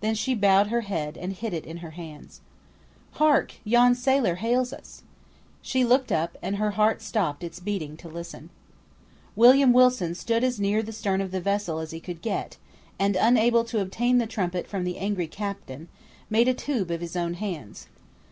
Then 0.00 0.14
she 0.14 0.36
bowed 0.36 0.68
her 0.68 0.82
head 0.82 1.16
and 1.18 1.32
hid 1.32 1.52
it 1.52 1.66
in 1.66 1.78
her 1.78 1.90
hands. 1.90 2.40
"Hark! 3.14 3.54
yon 3.64 3.96
sailor 3.96 4.36
hails 4.36 4.72
us." 4.72 5.02
She 5.60 5.82
looked 5.84 6.12
up. 6.12 6.38
And 6.40 6.54
her 6.58 6.70
heart 6.70 7.02
stopped 7.02 7.42
its 7.42 7.58
beating 7.58 7.96
to 7.96 8.08
listen. 8.08 8.50
William 9.34 9.72
Wilson 9.72 10.14
stood 10.14 10.44
as 10.44 10.60
near 10.60 10.84
the 10.84 10.92
stern 10.92 11.20
of 11.20 11.32
the 11.32 11.40
vessel 11.40 11.80
as 11.80 11.90
he 11.90 11.98
could 11.98 12.22
get; 12.22 12.58
and 12.96 13.16
unable 13.16 13.64
to 13.64 13.80
obtain 13.80 14.18
the 14.18 14.28
trumpet 14.28 14.68
from 14.68 14.84
the 14.84 14.98
angry 14.98 15.26
captain, 15.26 15.88
made 16.30 16.46
a 16.46 16.54
tube 16.54 16.92
of 16.92 17.00
his 17.00 17.16
own 17.16 17.34
hands. 17.34 17.88